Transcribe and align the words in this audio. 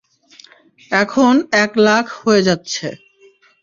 এখন 0.91 1.33
এক 1.55 1.71
লাখ 1.87 2.05
হয়ে 2.19 2.41
যাচ্ছে। 2.41 2.87